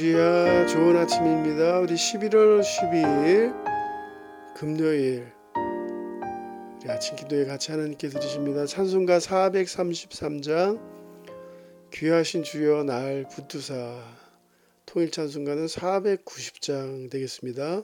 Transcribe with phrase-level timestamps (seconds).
[0.00, 1.80] 봉지야 좋은 아침입니다.
[1.80, 3.54] 우리 11월 12일
[4.54, 5.30] 금요일
[6.80, 8.64] 우리 아침 기도에 같이 하나님께 드리십니다.
[8.64, 10.80] 찬송가 433장
[11.92, 14.02] 귀하신 주여 날 붙드사
[14.86, 17.82] 통일 찬송가는 490장 되겠습니다.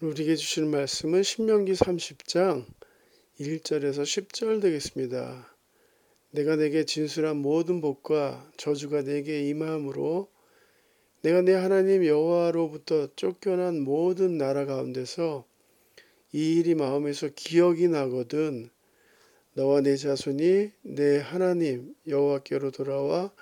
[0.00, 2.66] 우리에게 주실 말씀은 신명기 30장
[3.40, 5.56] 1절에서 10절 되겠습니다.
[6.30, 10.30] 내가 내게 진술한 모든 복과 저주가 내게 임함으로
[11.22, 15.46] 내가 내 하나님 여호와로부터 쫓겨난 모든 나라 가운데서
[16.32, 18.68] 이 일이 마음에서 기억이 나거든
[19.54, 23.32] 너와 내 자손이 내 하나님 여호와께로 돌아와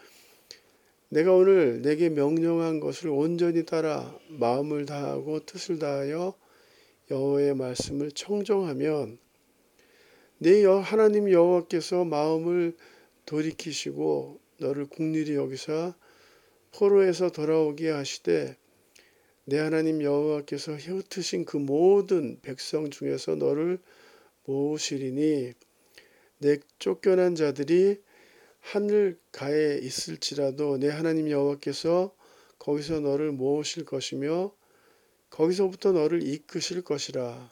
[1.12, 6.32] 내가 오늘 내게 명령한 것을 온전히 따라 마음을 다하고 뜻을 다하여
[7.10, 9.18] 여호와의 말씀을 청정하면
[10.38, 12.74] 내여 하나님 여호와께서 마음을
[13.26, 15.94] 돌이키시고 너를 국률이 여기사
[16.72, 18.56] 포로에서 돌아오게 하시되
[19.44, 23.78] 내 하나님 여호와께서 흩으신 그 모든 백성 중에서 너를
[24.46, 25.52] 모으시리니
[26.38, 28.00] 내 쫓겨난 자들이
[28.62, 32.14] 하늘 가에 있을지라도 내 하나님 여호와께서
[32.58, 34.54] 거기서 너를 모으실 것이며
[35.28, 37.50] 거기서부터 너를 이끄실 것이라.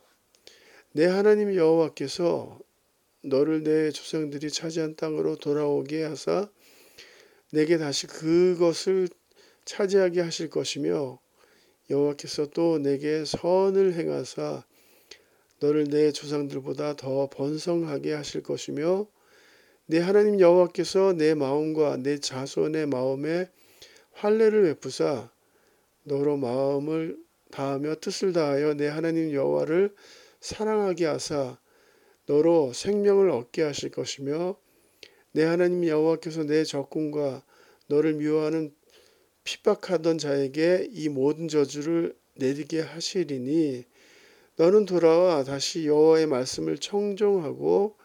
[0.92, 2.58] 내 하나님 여호와께서
[3.22, 6.48] 너를 내 조상들이 차지한 땅으로 돌아오게 하사
[7.50, 9.08] 내게 다시 그것을
[9.64, 11.18] 차지하게 하실 것이며
[11.90, 14.64] 여호와께서 또 내게 선을 행하사
[15.58, 19.06] 너를 내 조상들보다 더 번성하게 하실 것이며
[19.90, 23.50] 내 하나님 여호와께서 내 마음과 내 자손의 마음에
[24.12, 25.32] 환례를 베푸사
[26.04, 27.18] 너로 마음을
[27.50, 29.92] 다하며 뜻을 다하여 내 하나님 여호와를
[30.40, 31.58] 사랑하게 하사
[32.26, 34.56] 너로 생명을 얻게 하실 것이며
[35.32, 37.42] 내 하나님 여호와께서 내 적군과
[37.88, 38.72] 너를 미워하는
[39.42, 43.86] 핍박하던 자에게 이 모든 저주를 내리게 하시리니
[44.54, 47.96] 너는 돌아와 다시 여호와의 말씀을 청정하고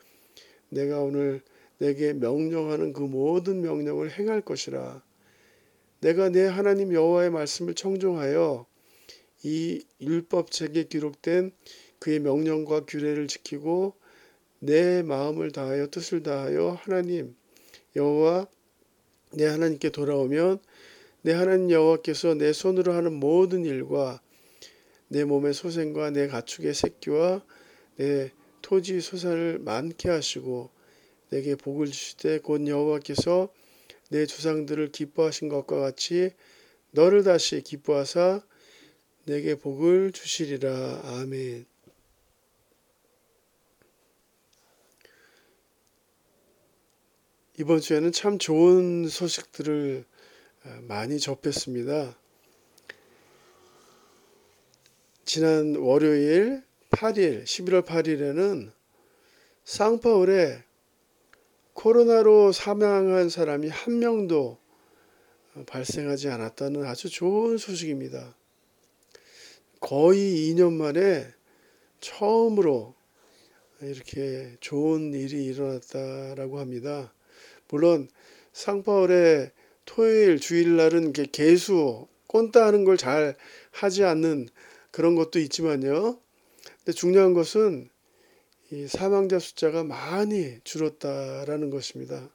[0.70, 1.44] 내가 오늘
[1.78, 5.04] 내게 명령하는 그 모든 명령을 행할 것이라.
[6.02, 8.66] 내가 내 하나님 여호와의 말씀을 청정하여
[9.44, 11.52] 이 율법책에 기록된
[12.00, 13.96] 그의 명령과 규례를 지키고
[14.60, 17.36] 내 마음을 다하여 뜻을 다하여 하나님
[17.96, 18.48] 여호와
[19.34, 20.60] 내 하나님께 돌아오면
[21.22, 24.22] 내 하나님 여호와께서 내 손으로 하는 모든 일과
[25.08, 27.44] 내 몸의 소생과 내 가축의 새끼와
[27.98, 28.32] 내
[28.62, 30.75] 토지 소산을 많게 하시고
[31.30, 33.50] 내게 복을 주시되 곧 여호와께서
[34.10, 36.32] 내 조상들을 기뻐하신 것과 같이
[36.92, 38.42] 너를 다시 기뻐하사
[39.26, 41.66] 내게 복을 주시리라 아멘.
[47.58, 50.04] 이번 주에는 참 좋은 소식들을
[50.82, 52.20] 많이 접했습니다.
[55.24, 58.72] 지난 월요일 8일, 11월 8일에는
[59.64, 60.65] 쌍파울에
[61.76, 64.58] 코로나로 사망한 사람이 한 명도
[65.68, 68.36] 발생하지 않았다는 아주 좋은 소식입니다.
[69.82, 71.28] 거의 2년 만에
[72.00, 72.96] 처음으로
[73.82, 77.14] 이렇게 좋은 일이 일어났다라고 합니다.
[77.68, 78.08] 물론
[78.54, 79.52] 상파울의
[79.84, 83.36] 토요일 주일날은 개수 꼰따 하는 걸 잘
[83.72, 84.48] 하지 않는
[84.92, 86.20] 그런 것도 있지만요.
[86.78, 87.90] 근데 중요한 것은
[88.72, 92.30] 이 사망자 숫자가 많이 줄었다라는 것입니다.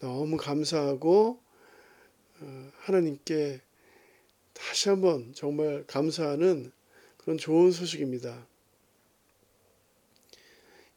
[0.00, 1.40] 너무 감사하고
[2.40, 3.60] 어, 하나님께
[4.52, 6.72] 다시 한번 정말 감사하는
[7.16, 8.46] 그런 좋은 소식입니다.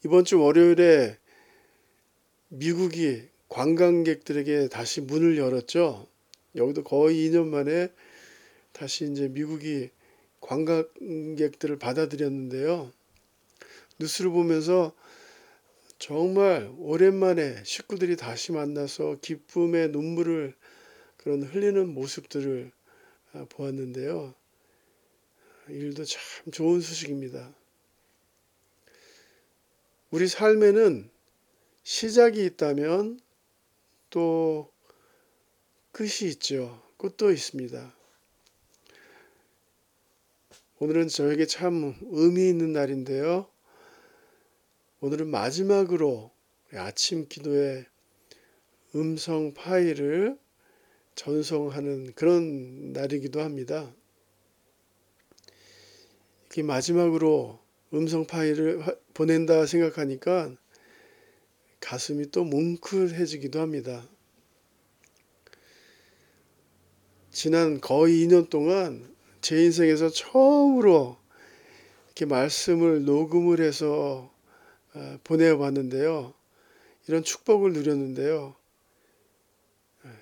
[0.04, 1.18] 이번 주 월요일에
[2.48, 6.08] 미국이 관광객들에게 다시 문을 열었죠.
[6.56, 7.90] 여기도 거의 2년 만에
[8.72, 9.92] 다시 이제 미국이
[10.40, 12.92] 관광객들을 받아들였는데요.
[14.02, 14.96] 뉴스를 보면서
[16.00, 20.56] 정말 오랜만에 식구들이 다시 만나서 기쁨의 눈물을
[21.18, 22.72] 그런 흘리는 모습들을
[23.34, 24.34] 아, 보았는데요.
[25.70, 27.54] 일도 참 좋은 소식입니다.
[30.10, 31.10] 우리 삶에는
[31.84, 33.20] 시작이 있다면
[34.10, 34.72] 또
[35.92, 36.82] 끝이 있죠.
[36.98, 37.96] 끝도 있습니다.
[40.80, 43.48] 오늘은 저에게 참 의미 있는 날인데요.
[45.04, 46.30] 오늘은 마지막으로
[46.76, 47.88] 아침 기도에
[48.94, 50.38] 음성 파일을
[51.16, 53.92] 전송하는 그런 날이기도 합니다.
[56.46, 57.60] 이렇게 마지막으로
[57.96, 58.84] 음성 파일을
[59.16, 60.56] 보낸다 생각하니까
[61.80, 64.08] 가슴이 또 뭉클해지기도 합니다.
[67.32, 71.18] 지난 거의 2년 동안 제 인생에서 처음으로
[72.06, 74.31] 이렇게 말씀을 녹음을 해서 어,
[75.24, 76.34] 보내봤는데요.
[77.08, 78.56] 이런 축복을 누렸는데요.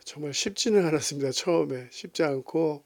[0.03, 1.31] 정말 쉽지는 않았습니다.
[1.31, 2.83] 처음에 쉽지 않고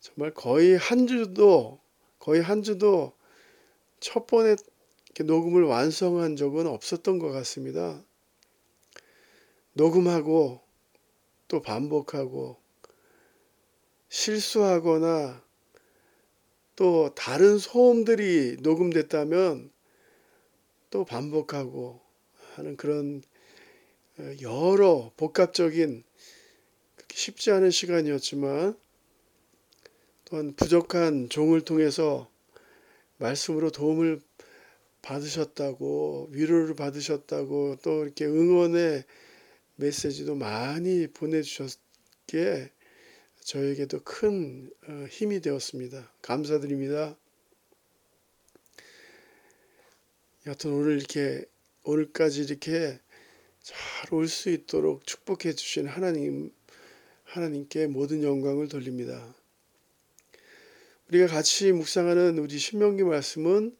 [0.00, 1.80] 정말 거의 한 주도
[2.18, 3.12] 거의 한 주도
[4.00, 4.56] 첫 번에
[5.20, 8.02] 녹음을 완성한 적은 없었던 것 같습니다.
[9.74, 10.60] 녹음하고
[11.48, 12.58] 또 반복하고
[14.08, 15.42] 실수하거나
[16.76, 19.70] 또 다른 소음들이 녹음됐다면
[20.92, 22.00] 또 반복하고
[22.54, 23.22] 하는 그런
[24.18, 26.04] 어, 여러 복합적인
[27.10, 28.78] 쉽지 않은 시간이었지만
[30.26, 32.30] 또한 부족한 종을 통해서
[33.16, 34.20] 말씀으로 도움을
[35.00, 39.04] 받으셨다고 위로를 받으셨다고 또 이렇게 응원의
[39.76, 42.70] 메시지도 많이 보내주셨기에
[43.40, 46.12] 저에게도 큰 어, 힘이 되었습니다.
[46.20, 47.16] 감사드립니다.
[50.46, 51.44] 여튼 오늘 이렇게
[51.84, 52.98] 오늘까지 이렇게
[53.60, 56.52] 잘 올 수 있도록 축복해 주신 하나님
[57.22, 59.34] 하나님께 모든 영광을 돌립니다.
[61.08, 63.76] 우리가 같이 묵상하는 우리 신명기 말씀은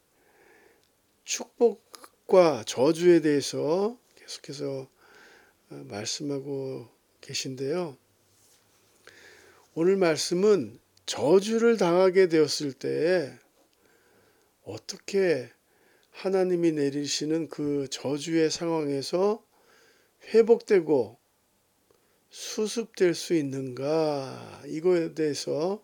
[1.24, 4.88] 축복과 저주에 대해서 계속해서
[5.70, 6.88] 어, 말씀하고
[7.20, 7.96] 계신데요.
[9.74, 13.36] 오늘 말씀은 저주를 당하게 되었을 때
[14.62, 15.50] 어떻게
[16.12, 19.44] 하나님이 내리시는 그 저주의 상황에서
[20.32, 21.18] 회복되고
[22.30, 25.82] 수습될 수 있는가 이거에 대해서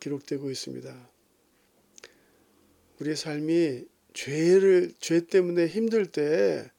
[0.00, 1.08] 기록되고 있습니다.
[3.00, 6.70] 우리의 삶이 죄를 죄 때문에 힘들 때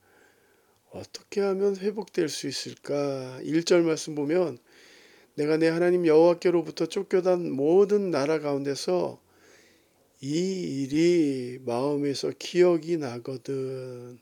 [0.91, 3.39] 어떻게 하면 회복될 수 있을까?
[3.41, 4.59] 1절 말씀 보면
[5.35, 9.19] 내가 내 하나님 여호와께로부터 쫓겨난 모든 나라 가운데서
[10.21, 14.19] 이 일이 마음에서 기억이 나거든.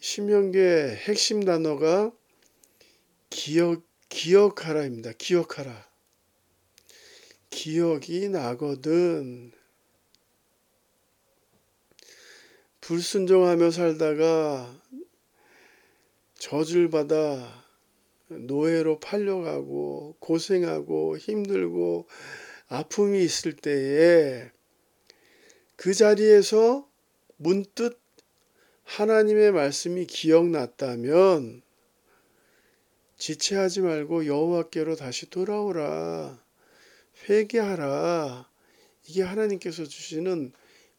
[0.00, 2.12] 신명기의 핵심 단어가
[3.30, 5.12] 기억 기억하라입니다.
[5.18, 5.86] 기억하라.
[7.50, 9.52] 기억이 나거든.
[12.80, 14.80] 불순종하며 살다가
[16.34, 17.64] 저주를 받아
[18.28, 22.06] 노예로 팔려가고 고생하고 힘들고
[22.68, 24.50] 아픔이 있을 때에
[25.76, 26.88] 그 자리에서
[27.36, 28.00] 문득
[28.84, 31.62] 하나님의 말씀이 기억났다면
[33.18, 36.42] 지체하지 말고 여호와께로 다시 돌아오라.
[37.28, 38.48] 회개하라.
[39.08, 40.52] 이게 하나님께서 주시는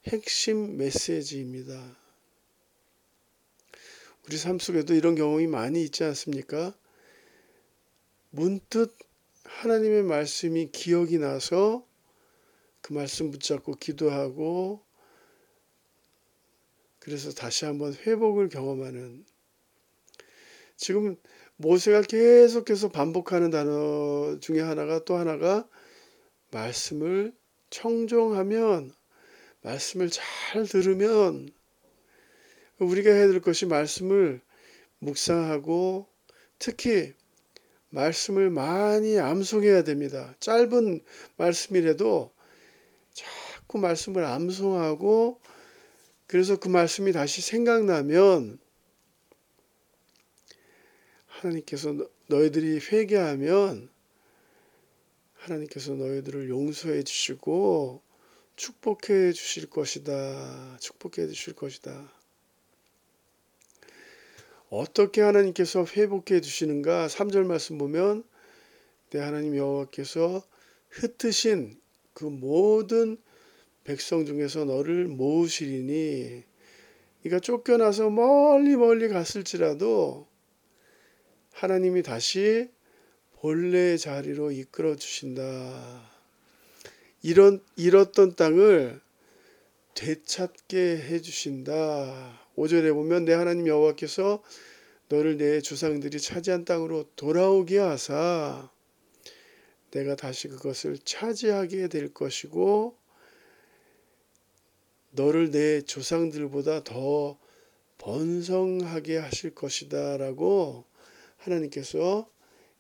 [0.08, 1.98] 핵심 메시지입니다.
[4.26, 6.74] 우리 삶 속에도 이런 경험이 많이 있지 않습니까?
[8.30, 8.98] 문득
[9.58, 11.84] 하나님의 말씀이 기억이 나서
[12.82, 14.84] 그 말씀 붙잡고 기도하고
[17.00, 19.26] 그래서 다시 한번 회복을 경험하는.
[20.76, 21.16] 지금
[21.56, 25.68] 모세가 계속해서 반복하는 단어 중에 하나가 또 하나가
[26.52, 27.34] 말씀을
[27.72, 28.94] 청종하면
[29.64, 31.50] 말씀을 잘 들으면
[32.78, 34.40] 우리가 해야 될 것이 말씀을
[35.00, 36.08] 묵상하고
[36.60, 37.16] 특히
[37.90, 40.36] 말씀을 많이 암송해야 됩니다.
[40.40, 41.04] 짧은
[41.38, 42.32] 말씀이라도
[43.14, 45.40] 자꾸 말씀을 암송하고
[46.28, 48.60] 그래서 그 말씀이 다시 생각나면
[51.28, 51.96] 하나님께서
[52.28, 53.90] 너희들이 회개하면
[55.34, 58.02] 하나님께서 너희들을 용서해 주시고
[58.58, 60.78] 축복해 주실 것이다.
[60.82, 62.12] 축복해 주실 것이다.
[64.70, 67.08] 어떻게 하나님께서 회복해 주시는가?
[67.08, 68.24] 3절 말씀 보면
[69.10, 70.44] 내 하나님 여호와께서
[70.90, 71.80] 흩으신
[72.14, 73.18] 그 모든
[73.86, 76.44] 백성 중에서 너를 모으시리니
[77.24, 80.28] 네가 쫓겨나서 멀리 멀리 갔을지라도
[81.54, 82.70] 하나님이 다시
[83.40, 86.12] 본래의 자리로 이끌어 주신다.
[87.22, 89.00] 이런 잃었던 땅을
[89.94, 92.47] 되찾게 해 주신다.
[92.58, 94.42] 5절에 보면 내 하나님 여호와께서
[95.10, 98.70] 너를 내 주상들이 차지한 땅으로 돌아오게 하사
[99.92, 102.98] 내가 다시 그것을 차지하게 될 것이고
[105.12, 107.40] 너를 내 조상들보다 더
[108.00, 110.86] 번성하게 하실 것이다라고
[111.38, 112.30] 하나님께서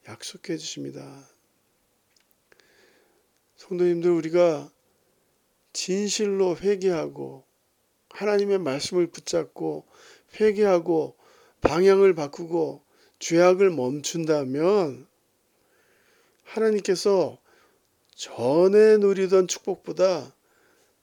[0.07, 1.29] 약속해 주십니다.
[3.55, 4.71] 성도님들 우리가
[5.73, 7.46] 진실로 회개하고
[8.17, 9.85] 하나님의 말씀을 붙잡고
[10.39, 11.15] 회개하고
[11.61, 12.83] 방향을 바꾸고
[13.19, 15.07] 죄악을 멈춘다면
[16.43, 17.39] 하나님께서
[18.15, 20.33] 전에 누리던 축복보다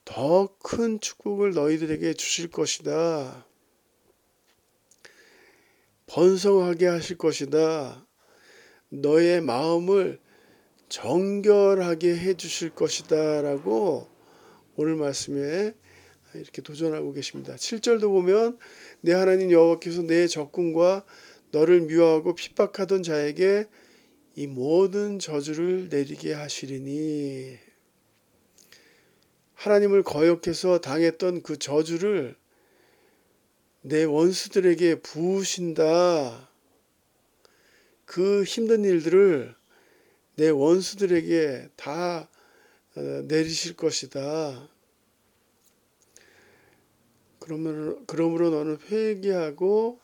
[0.04, 3.46] 더 큰 축복을 너희들에게 주실 것이다.
[6.06, 8.06] 번성하게 하실 것이다.
[8.88, 10.20] 너의 마음을
[10.88, 14.08] 정결하게 해 주실 것이다 라고
[14.76, 15.74] 오늘 말씀에
[16.38, 17.54] 이렇게 도전하고 계십니다.
[17.54, 18.58] 7절도 보면
[19.00, 21.04] 내 하나님 여호와께서 내 적군과
[21.50, 23.66] 너를 미워하고 핍박하던 자에게
[24.36, 27.58] 이 모든 저주를 내리게 하시리니
[29.54, 32.36] 하나님을 거역해서 당했던 그 저주를
[33.82, 36.48] 내 원수들에게 부으신다.
[38.04, 39.54] 그 힘든 일들을
[40.36, 42.28] 내 원수들에게 다
[42.96, 44.68] 어, 내리실 것이다.
[47.44, 50.00] 그러므로, 그러므로 너는 회개하고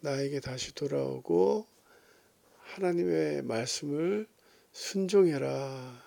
[0.00, 1.66] 나에게 다시 돌아오고
[2.60, 4.26] 하나님의 말씀을
[4.72, 6.02] 순종해라.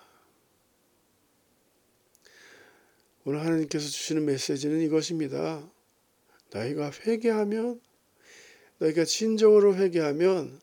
[3.24, 5.70] 오늘 하나님께서 주시는 메시지는 이것입니다.
[6.52, 7.80] 너희가 회개하면,
[8.78, 10.60] 너희가 진정으로 회개하면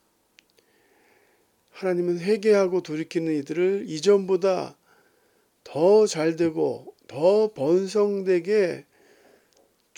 [1.72, 4.77] 하나님은 회개하고 돌이키는 이들을 이전보다
[5.63, 8.88] 더 잘되고 더 번성되게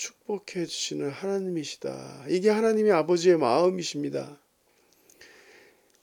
[0.01, 2.25] 축복해 주시는 하나님이시다.
[2.27, 4.39] 이게 하나님의 아버지의 마음이십니다.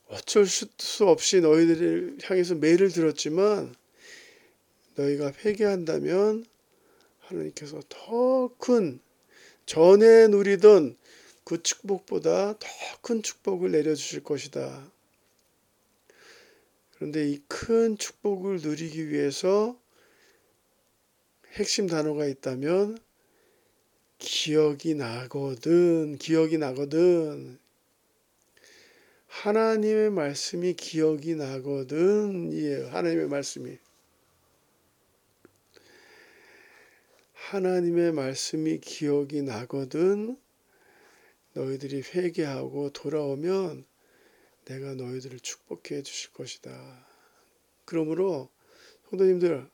[0.07, 3.75] 어쩔 수 없이 너희들을 향해서 매를 들었지만
[4.95, 6.47] 너희가 회개한다면
[7.19, 9.01] 하나님께서 더 큰
[9.67, 10.97] 전에 누리던
[11.43, 12.69] 그 축복보다 더
[13.03, 14.93] 큰 축복을 내려주실 것이다.
[16.95, 19.77] 그런데 이 큰 축복을 누리기 위해서
[21.55, 22.99] 핵심 단어가 있다면
[24.19, 27.59] 기억이 나거든, 기억이 나거든.
[29.29, 32.53] 하나님의 말씀이 기억이 나거든.
[32.53, 32.89] 이에요.
[32.89, 33.79] 하나님의 말씀이.
[37.35, 40.37] 하나님의 말씀이 기억이 나거든.
[41.53, 43.85] 너희들이 회개하고 돌아오면
[44.65, 47.07] 내가 너희들을 축복해 주실 것이다.
[47.85, 48.51] 그러므로
[49.09, 49.67] 성도님들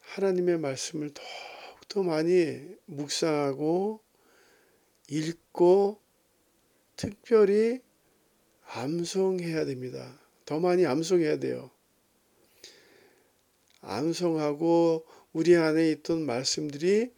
[0.00, 1.57] 하나님의 말씀을 더욱
[1.88, 4.00] 더 많이 묵상하고
[5.08, 6.00] 읽고
[6.96, 7.80] 특별히
[8.66, 10.20] 암송해야 됩니다.
[10.44, 11.70] 더 많이 암송해야 돼요.
[13.80, 17.10] 암송하고 우리 안에 있던 말씀들이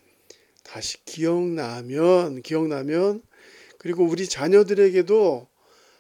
[0.63, 3.23] 다시 기억나면 기억나면
[3.79, 5.49] 그리고 우리 자녀들에게도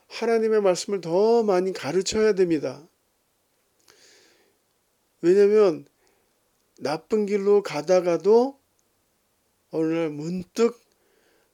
[0.06, 2.87] 하나님의 말씀을 더 많이 가르쳐야 됩니다.
[5.22, 5.87] 왜냐하면
[6.78, 8.60] 나쁜 길로 가다가도
[9.72, 10.80] 날 문득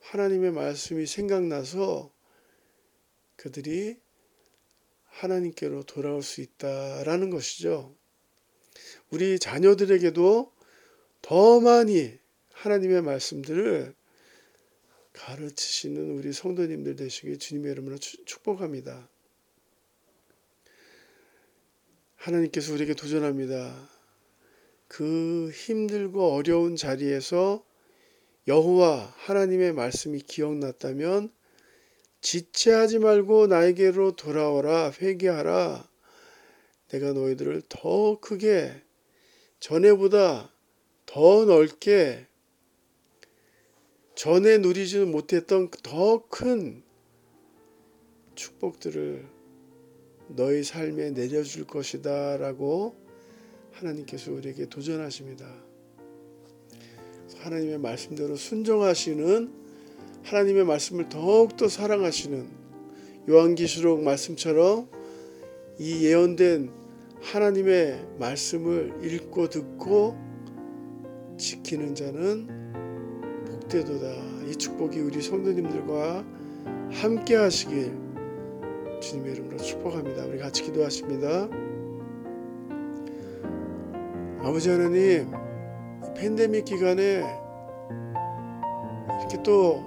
[0.01, 2.13] 하나님의 말씀이 생각나서
[3.37, 3.99] 그들이
[5.05, 7.95] 하나님께로 돌아올 수 있다라는 것이죠.
[9.11, 10.53] 우리 자녀들에게도
[11.23, 12.19] 더 많이
[12.53, 13.95] 하나님의 말씀들을
[15.13, 19.09] 가르치시는 우리 성도님들 되시길 주님의 이름으로 축복합니다.
[22.17, 23.89] 하나님께서 우리에게 도전합니다.
[24.89, 27.66] 그 힘들고 어려운 자리에서
[28.47, 31.33] 여호와 하나님의 말씀이 기억났다면
[32.21, 35.89] 지체하지 말고 나에게로 돌아오라 회개하라
[36.89, 38.83] 내가 너희들을 더 크게
[39.61, 40.53] 전에보다
[41.07, 42.27] 더 넓게
[44.15, 46.83] 전에 누리지 못했던 더 큰
[48.37, 49.27] 축복들을
[50.29, 52.97] 너희 삶에 내려줄 것이다 라고
[53.73, 55.66] 하나님께서 우리에게 도전하십니다.
[57.41, 59.51] 하나님의 말씀대로 순종하시는
[60.23, 62.47] 하나님의 말씀을 더욱더 사랑하시는
[63.29, 64.89] 요한기시록 말씀처럼
[65.79, 66.71] 이 예언된
[67.21, 70.17] 하나님의 말씀을 읽고 듣고
[71.39, 72.49] 지키는 자는
[73.47, 74.47] 복되도다.
[74.49, 76.25] 이 축복이 우리 성도님들과
[76.91, 77.93] 함께 하시길
[79.01, 80.25] 주님의 이름으로 축복합니다.
[80.27, 81.49] 우리 같이 기도하십니다.
[84.41, 85.46] 아버지 하나님,
[86.17, 87.23] 팬데믹 기간에
[89.21, 89.85] 이렇게 또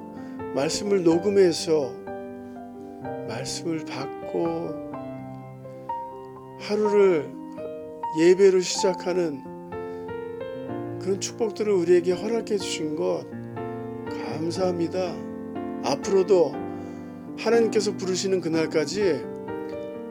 [0.53, 1.91] 말씀을 녹음해서
[3.27, 4.89] 말씀을 받고
[6.59, 7.31] 하루를
[8.19, 9.41] 예배로 시작하는
[10.99, 13.25] 그런 축복들을 우리에게 허락해 주신 것
[14.05, 15.15] 감사합니다.
[15.83, 16.53] 앞으로도
[17.37, 19.25] 하나님께서 부르시는 그날까지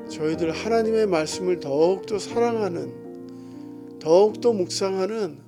[0.08, 5.47] 저희들 하나님의 말씀을 더욱더 사랑하는, 더욱더 묵상하는,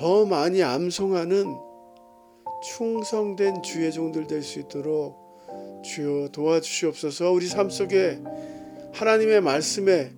[0.00, 1.58] 더 많이 암송하는
[2.64, 5.20] 충성된 주의 종들 될 수 있도록
[5.84, 8.18] 주여 도와주시옵소서 우리 삶 속에
[8.94, 10.12] 하나님의 말씀에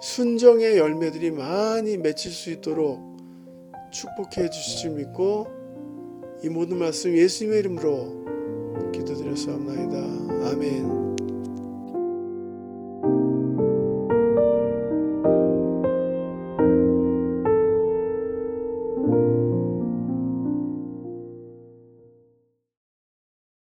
[0.00, 3.16] 순정의 열매들이 많이 맺힐 수 있도록
[3.90, 5.48] 축복해 주시지 믿고
[6.44, 10.50] 이 모든 말씀 예수님의 이름으로 기도드렸사옵나이다.
[10.52, 11.05] 아멘.